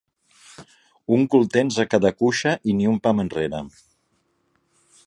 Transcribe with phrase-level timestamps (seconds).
[1.17, 3.65] Un cul tens a cada cuixa i ni un pam enrere.